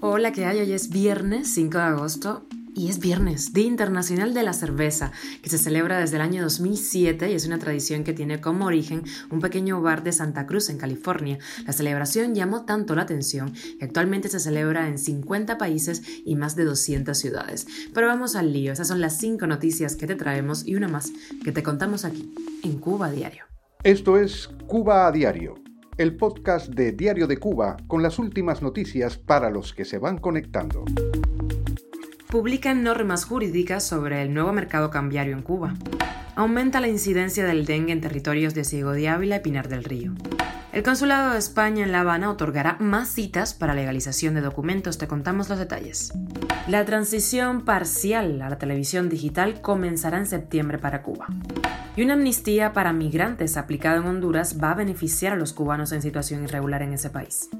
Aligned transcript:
Hola, 0.00 0.32
¿qué 0.32 0.46
hay? 0.46 0.60
Hoy 0.60 0.72
es 0.72 0.88
viernes 0.88 1.52
5 1.52 1.76
de 1.76 1.84
agosto 1.84 2.46
y 2.74 2.88
es 2.88 2.98
viernes, 2.98 3.52
Día 3.52 3.66
Internacional 3.66 4.32
de 4.32 4.42
la 4.42 4.54
Cerveza, 4.54 5.12
que 5.42 5.50
se 5.50 5.58
celebra 5.58 6.00
desde 6.00 6.16
el 6.16 6.22
año 6.22 6.42
2007 6.42 7.30
y 7.30 7.34
es 7.34 7.46
una 7.46 7.58
tradición 7.58 8.04
que 8.04 8.14
tiene 8.14 8.40
como 8.40 8.64
origen 8.64 9.02
un 9.30 9.42
pequeño 9.42 9.82
bar 9.82 10.02
de 10.02 10.12
Santa 10.12 10.46
Cruz 10.46 10.70
en 10.70 10.78
California. 10.78 11.38
La 11.66 11.74
celebración 11.74 12.34
llamó 12.34 12.64
tanto 12.64 12.94
la 12.94 13.02
atención 13.02 13.52
que 13.78 13.84
actualmente 13.84 14.30
se 14.30 14.40
celebra 14.40 14.88
en 14.88 14.96
50 14.96 15.58
países 15.58 16.02
y 16.24 16.36
más 16.36 16.56
de 16.56 16.64
200 16.64 17.16
ciudades. 17.16 17.66
Pero 17.92 18.06
vamos 18.06 18.36
al 18.36 18.50
lío, 18.50 18.72
esas 18.72 18.88
son 18.88 19.02
las 19.02 19.18
5 19.18 19.46
noticias 19.46 19.94
que 19.94 20.06
te 20.06 20.14
traemos 20.14 20.66
y 20.66 20.74
una 20.74 20.88
más 20.88 21.12
que 21.44 21.52
te 21.52 21.62
contamos 21.62 22.06
aquí, 22.06 22.34
en 22.62 22.78
Cuba 22.78 23.10
Diario. 23.10 23.44
Esto 23.82 24.16
es 24.16 24.48
Cuba 24.66 25.06
a 25.06 25.12
Diario, 25.12 25.56
el 25.98 26.16
podcast 26.16 26.68
de 26.68 26.92
Diario 26.92 27.26
de 27.26 27.36
Cuba 27.36 27.76
con 27.86 28.02
las 28.02 28.18
últimas 28.18 28.62
noticias 28.62 29.16
para 29.18 29.50
los 29.50 29.72
que 29.72 29.84
se 29.84 29.98
van 29.98 30.18
conectando 30.18 30.84
publican 32.34 32.82
normas 32.82 33.26
jurídicas 33.26 33.86
sobre 33.86 34.20
el 34.20 34.34
nuevo 34.34 34.52
mercado 34.52 34.90
cambiario 34.90 35.34
en 35.36 35.42
Cuba. 35.42 35.74
Aumenta 36.34 36.80
la 36.80 36.88
incidencia 36.88 37.46
del 37.46 37.64
dengue 37.64 37.92
en 37.92 38.00
territorios 38.00 38.54
de 38.54 38.64
Ciego 38.64 38.90
de 38.90 39.08
Ávila 39.08 39.36
y 39.36 39.40
Pinar 39.40 39.68
del 39.68 39.84
Río. 39.84 40.14
El 40.74 40.82
Consulado 40.82 41.34
de 41.34 41.38
España 41.38 41.84
en 41.84 41.92
La 41.92 42.00
Habana 42.00 42.28
otorgará 42.28 42.76
más 42.80 43.08
citas 43.08 43.54
para 43.54 43.74
legalización 43.74 44.34
de 44.34 44.40
documentos. 44.40 44.98
Te 44.98 45.06
contamos 45.06 45.48
los 45.48 45.60
detalles. 45.60 46.12
La 46.66 46.84
transición 46.84 47.64
parcial 47.64 48.42
a 48.42 48.50
la 48.50 48.58
televisión 48.58 49.08
digital 49.08 49.60
comenzará 49.60 50.18
en 50.18 50.26
septiembre 50.26 50.78
para 50.78 51.02
Cuba. 51.02 51.28
Y 51.94 52.02
una 52.02 52.14
amnistía 52.14 52.72
para 52.72 52.92
migrantes 52.92 53.56
aplicada 53.56 53.98
en 53.98 54.06
Honduras 54.06 54.58
va 54.60 54.72
a 54.72 54.74
beneficiar 54.74 55.34
a 55.34 55.36
los 55.36 55.52
cubanos 55.52 55.92
en 55.92 56.02
situación 56.02 56.42
irregular 56.42 56.82
en 56.82 56.94
ese 56.94 57.08
país. 57.08 57.50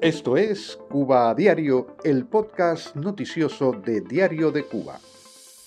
Esto 0.00 0.36
es 0.36 0.76
Cuba 0.90 1.30
a 1.30 1.34
Diario, 1.36 1.96
el 2.02 2.26
podcast 2.26 2.96
noticioso 2.96 3.70
de 3.70 4.00
Diario 4.00 4.50
de 4.50 4.64
Cuba. 4.64 4.98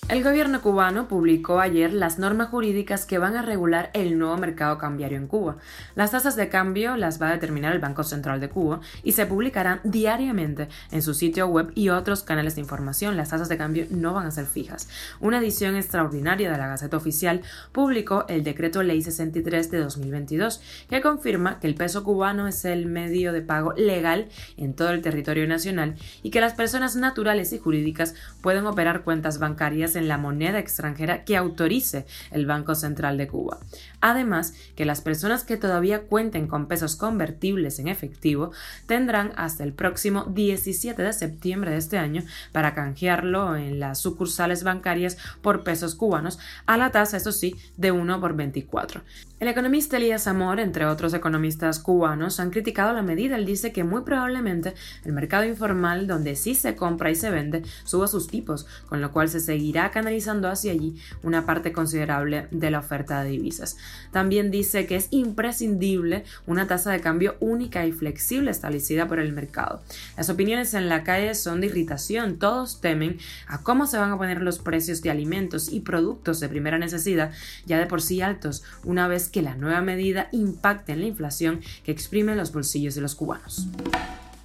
El 0.08 0.24
gobierno 0.24 0.62
cubano 0.62 1.06
publicó 1.06 1.60
ayer 1.60 1.92
las 1.92 2.18
normas 2.18 2.48
jurídicas 2.48 3.04
que 3.04 3.18
van 3.18 3.36
a 3.36 3.42
regular 3.42 3.90
el 3.92 4.18
nuevo 4.18 4.38
mercado 4.38 4.78
cambiario 4.78 5.18
en 5.18 5.26
Cuba. 5.26 5.58
Las 5.96 6.12
tasas 6.12 6.34
de 6.34 6.48
cambio 6.48 6.96
las 6.96 7.20
va 7.20 7.28
a 7.28 7.32
determinar 7.32 7.74
el 7.74 7.78
Banco 7.78 8.02
Central 8.04 8.40
de 8.40 8.48
Cuba 8.48 8.80
y 9.02 9.12
se 9.12 9.26
publicarán 9.26 9.80
diariamente 9.84 10.68
en 10.92 11.02
su 11.02 11.12
sitio 11.12 11.48
web 11.48 11.72
y 11.74 11.90
otros 11.90 12.22
canales 12.22 12.54
de 12.54 12.62
información. 12.62 13.18
Las 13.18 13.28
tasas 13.28 13.50
de 13.50 13.58
cambio 13.58 13.84
no 13.90 14.14
van 14.14 14.26
a 14.26 14.30
ser 14.30 14.46
fijas. 14.46 14.88
Una 15.20 15.40
edición 15.40 15.76
extraordinaria 15.76 16.50
de 16.50 16.56
la 16.56 16.68
Gaceta 16.68 16.96
Oficial 16.96 17.42
publicó 17.72 18.24
el 18.28 18.44
decreto 18.44 18.82
Ley 18.82 19.02
63 19.02 19.70
de 19.70 19.78
2022 19.78 20.62
que 20.88 21.02
confirma 21.02 21.60
que 21.60 21.66
el 21.66 21.74
peso 21.74 22.02
cubano 22.02 22.48
es 22.48 22.64
el 22.64 22.86
medio 22.86 23.34
de 23.34 23.42
pago 23.42 23.74
legal 23.76 24.28
en 24.56 24.72
todo 24.72 24.88
el 24.88 25.02
territorio 25.02 25.46
nacional 25.46 25.96
y 26.22 26.30
que 26.30 26.40
las 26.40 26.54
personas 26.54 26.96
naturales 26.96 27.52
y 27.52 27.58
jurídicas 27.58 28.14
pueden 28.40 28.66
operar 28.66 29.02
cuentas 29.02 29.38
bancarias 29.38 29.97
en 29.98 30.08
la 30.08 30.18
moneda 30.18 30.58
extranjera 30.58 31.24
que 31.24 31.36
autorice 31.36 32.06
el 32.30 32.46
Banco 32.46 32.74
Central 32.74 33.18
de 33.18 33.28
Cuba. 33.28 33.58
Además, 34.00 34.54
que 34.76 34.84
las 34.84 35.00
personas 35.00 35.44
que 35.44 35.56
todavía 35.56 36.02
cuenten 36.02 36.46
con 36.46 36.66
pesos 36.66 36.96
convertibles 36.96 37.78
en 37.78 37.88
efectivo 37.88 38.52
tendrán 38.86 39.32
hasta 39.36 39.64
el 39.64 39.72
próximo 39.72 40.24
17 40.24 41.02
de 41.02 41.12
septiembre 41.12 41.72
de 41.72 41.78
este 41.78 41.98
año 41.98 42.22
para 42.52 42.74
canjearlo 42.74 43.56
en 43.56 43.80
las 43.80 43.98
sucursales 43.98 44.64
bancarias 44.64 45.18
por 45.42 45.64
pesos 45.64 45.94
cubanos 45.94 46.38
a 46.66 46.76
la 46.76 46.90
tasa, 46.90 47.16
eso 47.16 47.32
sí, 47.32 47.56
de 47.76 47.92
1 47.92 48.20
por 48.20 48.34
24. 48.34 49.02
El 49.40 49.46
economista 49.46 49.98
Elías 49.98 50.26
Amor, 50.26 50.58
entre 50.58 50.84
otros 50.84 51.14
economistas 51.14 51.78
cubanos, 51.78 52.40
han 52.40 52.50
criticado 52.50 52.92
la 52.92 53.02
medida. 53.02 53.36
Él 53.36 53.46
dice 53.46 53.70
que 53.72 53.84
muy 53.84 54.02
probablemente 54.02 54.74
el 55.04 55.12
mercado 55.12 55.44
informal, 55.44 56.08
donde 56.08 56.34
sí 56.34 56.56
se 56.56 56.74
compra 56.74 57.12
y 57.12 57.14
se 57.14 57.30
vende, 57.30 57.62
suba 57.84 58.08
sus 58.08 58.26
tipos, 58.26 58.66
con 58.88 59.00
lo 59.00 59.12
cual 59.12 59.28
se 59.28 59.38
seguirá 59.38 59.87
canalizando 59.90 60.48
hacia 60.48 60.72
allí 60.72 60.96
una 61.22 61.46
parte 61.46 61.72
considerable 61.72 62.48
de 62.50 62.70
la 62.70 62.80
oferta 62.80 63.22
de 63.22 63.30
divisas. 63.30 63.76
También 64.12 64.50
dice 64.50 64.86
que 64.86 64.96
es 64.96 65.08
imprescindible 65.10 66.24
una 66.46 66.66
tasa 66.66 66.90
de 66.90 67.00
cambio 67.00 67.36
única 67.40 67.86
y 67.86 67.92
flexible 67.92 68.50
establecida 68.50 69.06
por 69.08 69.18
el 69.18 69.32
mercado. 69.32 69.82
Las 70.16 70.30
opiniones 70.30 70.74
en 70.74 70.88
la 70.88 71.04
calle 71.04 71.34
son 71.34 71.60
de 71.60 71.68
irritación. 71.68 72.38
Todos 72.38 72.80
temen 72.80 73.18
a 73.46 73.62
cómo 73.62 73.86
se 73.86 73.98
van 73.98 74.12
a 74.12 74.18
poner 74.18 74.42
los 74.42 74.58
precios 74.58 75.02
de 75.02 75.10
alimentos 75.10 75.72
y 75.72 75.80
productos 75.80 76.40
de 76.40 76.48
primera 76.48 76.78
necesidad, 76.78 77.32
ya 77.66 77.78
de 77.78 77.86
por 77.86 78.02
sí 78.02 78.20
altos, 78.20 78.62
una 78.84 79.08
vez 79.08 79.28
que 79.28 79.42
la 79.42 79.54
nueva 79.54 79.80
medida 79.80 80.28
impacte 80.32 80.92
en 80.92 81.00
la 81.00 81.06
inflación 81.06 81.60
que 81.84 81.92
exprime 81.92 82.36
los 82.36 82.52
bolsillos 82.52 82.94
de 82.94 83.00
los 83.00 83.14
cubanos 83.14 83.66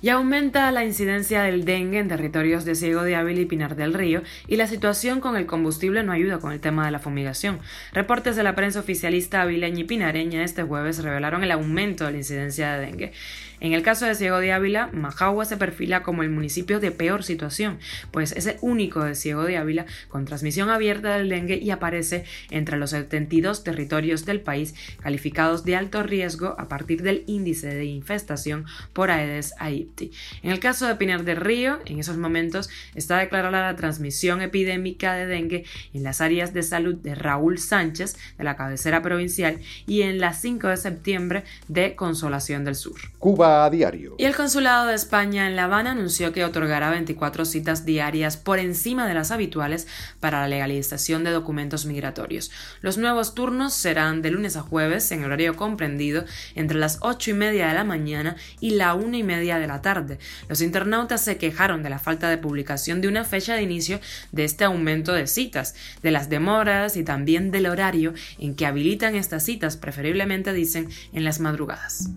y 0.03 0.09
aumenta 0.09 0.69
la 0.73 0.83
incidencia 0.83 1.43
del 1.43 1.63
dengue 1.63 1.97
en 1.97 2.09
territorios 2.09 2.65
de 2.65 2.75
Ciego 2.75 3.03
de 3.03 3.15
Ávila 3.15 3.39
y 3.39 3.45
Pinar 3.45 3.77
del 3.77 3.93
Río, 3.93 4.21
y 4.49 4.57
la 4.57 4.67
situación 4.67 5.21
con 5.21 5.37
el 5.37 5.45
combustible 5.45 6.03
no 6.03 6.11
ayuda 6.11 6.39
con 6.39 6.51
el 6.51 6.59
tema 6.59 6.85
de 6.85 6.91
la 6.91 6.99
fumigación. 6.99 7.59
Reportes 7.93 8.35
de 8.35 8.43
la 8.43 8.53
prensa 8.53 8.81
oficialista 8.81 9.41
avileña 9.41 9.79
y 9.79 9.83
pinareña 9.85 10.43
este 10.43 10.63
jueves 10.63 11.01
revelaron 11.01 11.41
el 11.41 11.51
aumento 11.51 12.05
de 12.05 12.11
la 12.11 12.17
incidencia 12.17 12.73
de 12.73 12.85
dengue. 12.85 13.13
En 13.61 13.71
el 13.71 13.81
caso 13.81 14.05
de 14.05 14.13
Ciego 14.13 14.39
de 14.39 14.51
Ávila, 14.51 14.89
Majagua 14.91 15.45
se 15.45 15.55
perfila 15.55 16.03
como 16.03 16.21
el 16.21 16.29
municipio 16.29 16.81
de 16.81 16.91
peor 16.91 17.23
situación, 17.23 17.79
pues 18.11 18.33
es 18.33 18.45
el 18.45 18.57
único 18.59 19.05
de 19.05 19.15
Ciego 19.15 19.45
de 19.45 19.55
Ávila 19.55 19.85
con 20.09 20.25
transmisión 20.25 20.69
abierta 20.69 21.17
del 21.17 21.29
dengue 21.29 21.55
y 21.55 21.71
aparece 21.71 22.25
entre 22.51 22.75
los 22.75 22.89
72 22.89 23.63
territorios 23.63 24.25
del 24.25 24.41
país 24.41 24.75
calificados 25.01 25.63
de 25.63 25.77
alto 25.77 26.03
riesgo 26.03 26.55
a 26.59 26.67
partir 26.67 27.03
del 27.03 27.23
índice 27.25 27.73
de 27.73 27.85
infestación 27.85 28.65
por 28.91 29.11
Aedes 29.11 29.53
aegypti. 29.59 29.92
En 30.01 30.51
el 30.51 30.59
caso 30.59 30.87
de 30.87 30.95
Pinar 30.95 31.23
del 31.23 31.37
Río, 31.37 31.79
en 31.85 31.99
esos 31.99 32.17
momentos 32.17 32.69
está 32.95 33.17
declarada 33.17 33.71
la 33.71 33.75
transmisión 33.75 34.41
epidémica 34.41 35.13
de 35.13 35.25
dengue 35.25 35.65
en 35.93 36.03
las 36.03 36.21
áreas 36.21 36.53
de 36.53 36.63
salud 36.63 36.95
de 36.95 37.15
Raúl 37.15 37.59
Sánchez, 37.59 38.15
de 38.37 38.43
la 38.43 38.55
cabecera 38.55 39.01
provincial, 39.01 39.59
y 39.87 40.01
en 40.01 40.19
la 40.19 40.33
5 40.33 40.67
de 40.67 40.77
septiembre 40.77 41.43
de 41.67 41.95
Consolación 41.95 42.65
del 42.65 42.75
Sur. 42.75 42.99
Cuba 43.19 43.69
diario. 43.69 44.15
Y 44.17 44.25
el 44.25 44.35
Consulado 44.35 44.87
de 44.87 44.95
España 44.95 45.47
en 45.47 45.55
La 45.55 45.65
Habana 45.65 45.91
anunció 45.91 46.33
que 46.33 46.45
otorgará 46.45 46.89
24 46.89 47.45
citas 47.45 47.85
diarias 47.85 48.37
por 48.37 48.59
encima 48.59 49.07
de 49.07 49.13
las 49.13 49.31
habituales 49.31 49.87
para 50.19 50.41
la 50.41 50.47
legalización 50.47 51.23
de 51.23 51.31
documentos 51.31 51.85
migratorios. 51.85 52.51
Los 52.81 52.97
nuevos 52.97 53.35
turnos 53.35 53.73
serán 53.73 54.21
de 54.21 54.31
lunes 54.31 54.55
a 54.55 54.61
jueves 54.61 55.11
en 55.11 55.23
horario 55.23 55.55
comprendido 55.55 56.25
entre 56.55 56.77
las 56.77 56.97
8 57.01 57.31
y 57.31 57.33
media 57.33 57.67
de 57.67 57.73
la 57.73 57.83
mañana 57.83 58.35
y 58.59 58.71
la 58.71 58.93
1 58.93 59.17
y 59.17 59.23
media 59.23 59.59
de 59.59 59.67
la 59.67 59.81
tarde. 59.83 60.17
Los 60.49 60.61
internautas 60.61 61.23
se 61.23 61.37
quejaron 61.37 61.83
de 61.83 61.91
la 61.91 61.99
falta 61.99 62.27
de 62.31 62.39
publicación 62.39 63.01
de 63.01 63.07
una 63.07 63.23
fecha 63.23 63.53
de 63.53 63.61
inicio 63.61 63.99
de 64.31 64.45
este 64.45 64.63
aumento 64.63 65.13
de 65.13 65.27
citas, 65.27 65.75
de 66.01 66.09
las 66.09 66.29
demoras 66.29 66.97
y 66.97 67.03
también 67.03 67.51
del 67.51 67.67
horario 67.67 68.15
en 68.39 68.55
que 68.55 68.65
habilitan 68.65 69.15
estas 69.15 69.43
citas, 69.43 69.77
preferiblemente 69.77 70.51
dicen 70.53 70.89
en 71.13 71.23
las 71.23 71.39
madrugadas 71.39 72.09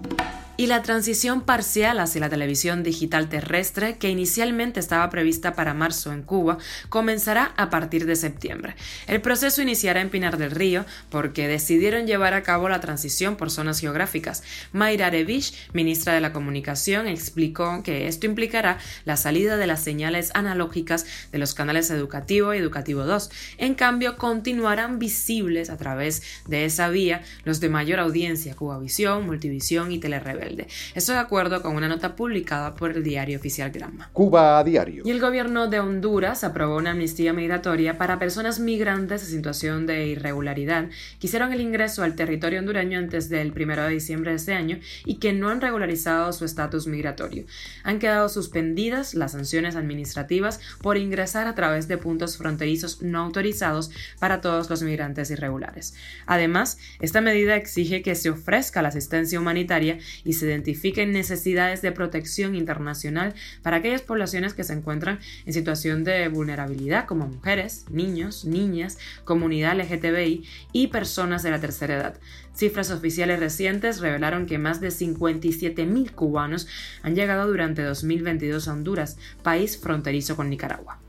y 0.57 0.67
la 0.69 0.83
transición 0.83 1.43
parcial 1.43 1.99
hacia 1.99 2.21
la 2.21 2.29
televisión 2.29 2.83
digital 2.83 3.29
terrestre, 3.29 3.99
que 3.99 4.09
inicialmente 4.09 4.81
estaba 4.81 5.11
prevista 5.11 5.55
para 5.55 5.75
marzo 5.75 6.13
en 6.13 6.23
Cuba, 6.23 6.59
comenzará 6.89 7.53
a 7.57 7.69
partir 7.69 8.07
de 8.07 8.17
septiembre. 8.17 8.75
El 9.07 9.21
proceso 9.21 9.61
iniciará 9.61 10.01
en 10.01 10.11
Pinar 10.11 10.39
del 10.39 10.51
Río 10.51 10.87
porque 11.11 11.49
decidieron 11.49 12.07
llevar 12.07 12.35
a 12.35 12.43
cabo 12.43 12.69
la 12.69 12.81
transición 12.81 13.37
por 13.37 13.51
zonas 13.51 13.81
geográficas. 13.81 14.43
Mayra 14.73 15.09
Arevich, 15.09 15.53
ministra 15.73 16.15
de 16.15 16.21
la 16.21 16.33
Comunicación, 16.33 17.07
explicó 17.07 17.83
que 17.83 18.09
esto 18.09 18.27
implicará 18.27 18.79
la 19.05 19.17
salida 19.17 19.57
de 19.57 19.67
las 19.67 19.83
señales 19.83 20.31
analógicas 20.35 21.07
de 21.33 21.39
los 21.39 21.55
canales 21.55 21.91
Educativo 21.91 22.55
y 22.55 22.59
Educativo 22.59 23.05
2. 23.05 23.31
En 23.59 23.75
cambio, 23.75 24.17
continuarán 24.17 24.99
visibles 24.99 25.71
a 25.71 25.77
través 25.77 26.23
de 26.47 26.65
esa 26.65 26.89
vía 26.89 27.23
los 27.45 27.61
de 27.61 27.69
mayor 27.69 28.01
audiencia, 28.01 28.55
Cubavisión, 28.55 29.27
Multivisión 29.27 29.93
y 29.93 29.99
Telerebel. 29.99 30.46
Esto 30.95 31.13
de 31.13 31.19
acuerdo 31.19 31.63
con 31.63 31.77
una 31.77 31.89
nota 31.89 32.17
publicada 32.17 32.75
por 32.75 32.93
el 32.93 33.03
diario 33.03 33.39
oficial 33.39 33.71
Granma. 33.71 34.11
Cuba 34.13 34.59
a 34.59 34.65
diario. 34.65 35.03
Y 35.05 35.11
el 35.11 35.21
gobierno 35.21 35.69
de 35.69 35.81
Honduras 35.81 36.45
aprobó 36.45 36.77
una 36.77 36.93
amnistía 36.93 37.33
migratoria 37.33 37.99
para 37.99 38.19
personas 38.19 38.61
migrantes 38.61 39.23
en 39.23 39.29
situación 39.29 39.87
de 39.87 40.07
irregularidad 40.07 40.89
que 41.21 41.27
hicieron 41.27 41.53
el 41.53 41.61
ingreso 41.61 42.03
al 42.03 42.15
territorio 42.15 42.61
hondureño 42.61 42.99
antes 42.99 43.29
del 43.29 43.53
1 43.53 43.83
de 43.83 43.91
diciembre 43.91 44.31
de 44.31 44.37
este 44.37 44.55
año 44.55 44.79
y 45.05 45.17
que 45.17 45.33
no 45.33 45.49
han 45.49 45.61
regularizado 45.61 46.33
su 46.33 46.45
estatus 46.45 46.87
migratorio. 46.87 47.45
Han 47.83 47.99
quedado 47.99 48.29
suspendidas 48.29 49.15
las 49.15 49.33
sanciones 49.33 49.77
administrativas 49.77 50.61
por 50.83 50.97
ingresar 50.97 51.47
a 51.47 51.55
través 51.55 51.89
de 51.89 51.99
puntos 51.99 52.37
fronterizos 52.37 53.03
no 53.03 53.23
autorizados 53.23 53.91
para 54.19 54.41
todos 54.41 54.71
los 54.71 54.83
migrantes 54.83 55.31
irregulares. 55.31 55.95
Además, 56.27 56.79
esta 57.01 57.21
medida 57.21 57.57
exige 57.57 58.03
que 58.03 58.15
se 58.15 58.31
ofrezca 58.31 58.83
la 58.83 58.89
asistencia 58.89 59.41
humanitaria 59.41 59.99
y 60.25 60.35
se 60.37 60.47
identifiquen 60.47 61.13
necesidades 61.13 61.83
de 61.83 61.93
protección 61.93 62.55
internacional 62.55 63.35
para 63.63 63.79
aquellas 63.79 64.03
poblaciones 64.03 64.55
que 64.55 64.65
se 64.65 64.73
encuentran 64.73 65.19
en 65.45 65.53
situación 65.53 66.05
de 66.05 66.29
vulnerabilidad, 66.29 67.07
como 67.07 67.27
mujeres, 67.27 67.87
niños, 67.91 68.45
niñas, 68.45 68.99
comunidad 69.25 69.77
LGTBI 69.77 70.45
y 70.73 70.87
personas 70.89 71.43
de 71.43 71.51
la 71.51 71.61
tercera 71.61 71.97
edad. 71.97 72.21
Cifras 72.55 72.91
oficiales 72.91 73.41
recientes 73.41 74.01
revelaron 74.01 74.47
que 74.47 74.59
más 74.59 74.81
de 74.81 74.89
57.000 74.89 76.13
cubanos 76.13 76.67
han 77.03 77.15
llegado 77.15 77.47
durante 77.47 77.83
2022 77.83 78.69
a 78.69 78.73
Honduras, 78.73 79.19
país 79.43 79.79
fronterizo 79.79 80.37
con 80.37 80.49
Nicaragua. 80.49 81.01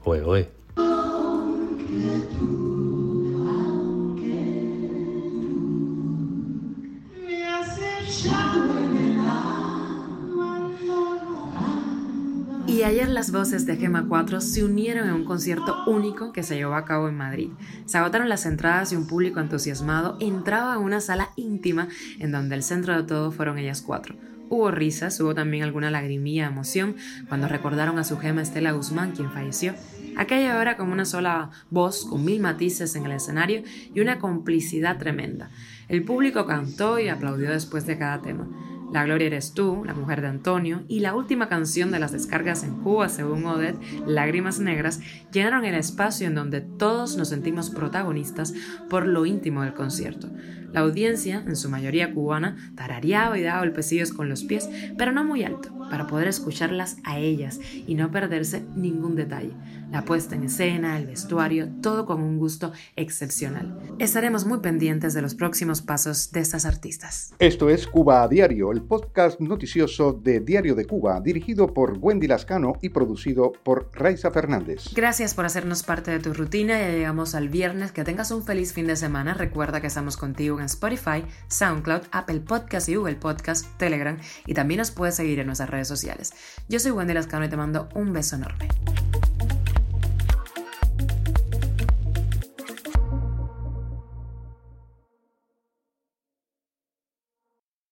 Y 12.78 12.84
ayer 12.84 13.10
las 13.10 13.32
voces 13.32 13.66
de 13.66 13.76
Gema 13.76 14.06
4 14.08 14.40
se 14.40 14.64
unieron 14.64 15.08
en 15.08 15.16
un 15.16 15.26
concierto 15.26 15.84
único 15.88 16.32
que 16.32 16.44
se 16.44 16.58
llevó 16.58 16.76
a 16.76 16.86
cabo 16.86 17.10
en 17.10 17.18
Madrid. 17.18 17.50
Se 17.88 17.98
agotaron 17.98 18.30
las 18.30 18.46
entradas 18.46 18.92
y 18.92 18.96
un 18.96 19.08
público 19.08 19.40
entusiasmado 19.40 20.16
entraba 20.20 20.76
a 20.76 20.78
una 20.78 21.02
sala 21.02 21.32
íntima 21.38 21.88
en 22.20 22.32
donde 22.32 22.54
el 22.54 22.62
centro 22.62 22.96
de 22.96 23.02
todo 23.02 23.32
fueron 23.32 23.58
ellas 23.58 23.82
cuatro. 23.82 24.16
Hubo 24.50 24.70
risas, 24.70 25.20
hubo 25.20 25.34
también 25.34 25.64
alguna 25.64 25.90
lagrimilla 25.90 26.44
de 26.44 26.52
emoción 26.52 26.96
cuando 27.28 27.48
recordaron 27.48 27.98
a 27.98 28.04
su 28.04 28.20
gema 28.20 28.44
Estela 28.44 28.74
Guzmán, 28.74 29.14
quien 29.14 29.32
falleció. 29.32 29.74
Aquella 30.16 30.62
era 30.62 30.78
como 30.78 30.94
una 30.94 31.06
sola 31.06 31.50
voz, 31.72 32.06
con 32.06 32.24
mil 32.24 32.40
matices 32.40 32.96
en 32.96 33.08
el 33.08 33.14
escenario 33.14 33.64
y 33.92 34.02
una 34.02 34.20
complicidad 34.20 35.00
tremenda. 35.00 35.50
El 35.88 36.04
público 36.04 36.46
cantó 36.46 37.00
y 37.00 37.10
aplaudió 37.10 37.50
después 37.50 37.88
de 37.88 37.98
cada 37.98 38.22
tema. 38.22 38.48
La 38.92 39.04
Gloria 39.04 39.28
eres 39.28 39.54
tú, 39.54 39.84
La 39.86 39.94
mujer 39.94 40.22
de 40.22 40.28
Antonio 40.28 40.84
y 40.88 41.02
la 41.02 41.14
última 41.14 41.50
canción 41.50 41.92
de 41.92 42.00
las 42.00 42.14
descargas 42.14 42.64
en 42.64 42.76
Cuba, 42.76 43.10
según 43.10 43.46
Odette, 43.46 43.80
Lágrimas 44.06 44.60
Negras, 44.60 45.02
llenaron 45.32 45.66
el 45.66 45.76
espacio 45.76 46.26
en 46.26 46.36
donde 46.36 46.62
todos 46.62 47.18
nos 47.18 47.30
sentimos 47.30 47.70
protagonistas 47.70 48.54
por 48.90 49.06
lo 49.06 49.26
íntimo 49.26 49.64
del 49.64 49.74
concierto. 49.74 50.30
La 50.72 50.82
audiencia, 50.82 51.44
en 51.46 51.56
su 51.56 51.70
mayoría 51.70 52.14
cubana, 52.14 52.74
tarareaba 52.76 53.38
y 53.38 53.44
daba 53.44 53.60
golpecillos 53.60 54.14
con 54.14 54.30
los 54.30 54.44
pies, 54.44 54.70
pero 54.98 55.12
no 55.12 55.24
muy 55.24 55.44
alto, 55.44 55.70
para 55.90 56.08
poder 56.08 56.28
escucharlas 56.28 56.98
a 57.04 57.18
ellas 57.18 57.60
y 57.88 57.96
no 57.96 58.12
perderse 58.12 58.66
ningún 58.76 59.16
detalle. 59.16 59.54
La 59.92 60.04
puesta 60.04 60.36
en 60.36 60.44
escena, 60.44 60.98
el 60.98 61.08
vestuario, 61.08 61.70
todo 61.82 62.06
con 62.06 62.22
un 62.22 62.38
gusto 62.38 62.74
excepcional. 62.96 63.80
Estaremos 64.00 64.46
muy 64.46 64.60
pendientes 64.60 65.14
de 65.14 65.22
los 65.22 65.34
próximos 65.34 65.82
pasos 65.82 66.32
de 66.32 66.42
estas 66.42 66.66
artistas. 66.66 67.34
Esto 67.40 67.70
es 67.70 67.88
Cuba 67.88 68.24
a 68.24 68.28
Diario, 68.28 68.72
el 68.72 68.82
podcast 68.82 69.40
noticioso 69.40 70.12
de 70.12 70.42
Diario 70.42 70.76
de 70.76 70.86
Cuba, 70.86 71.22
dirigido 71.22 71.74
por 71.74 71.98
Wendy 72.00 72.28
Lascano 72.28 72.74
y 72.82 72.90
producido 72.90 73.54
por 73.64 73.90
Raiza 73.94 74.30
Fernández. 74.32 74.94
Gracias 74.94 75.34
por 75.34 75.46
hacernos 75.46 75.84
parte 75.84 76.12
de 76.12 76.20
tu 76.20 76.34
rutina. 76.34 76.78
Ya 76.80 76.90
llegamos 76.90 77.34
al 77.34 77.50
viernes. 77.50 77.92
Que 77.92 78.04
tengas 78.04 78.32
un 78.32 78.44
feliz 78.44 78.74
fin 78.74 78.88
de 78.88 78.96
semana. 78.96 79.34
Recuerda 79.34 79.80
que 79.80 79.88
estamos 79.88 80.18
contigo 80.18 80.60
en 80.60 80.66
Spotify, 80.66 81.24
SoundCloud, 81.48 82.02
Apple 82.12 82.42
Podcast 82.42 82.90
y 82.90 82.96
Google 82.96 83.16
Podcast, 83.16 83.66
Telegram 83.78 84.18
y 84.46 84.54
también 84.54 84.80
nos 84.80 84.92
puedes 84.92 85.16
seguir 85.16 85.40
en 85.40 85.48
nuestras 85.48 85.70
redes 85.70 85.88
sociales. 85.88 86.34
Yo 86.68 86.80
soy 86.80 86.92
Wendy 86.92 87.14
Lascano 87.14 87.46
y 87.46 87.50
te 87.50 87.58
mando 87.58 87.88
un 87.96 88.12
beso 88.12 88.36
enorme. 88.36 88.68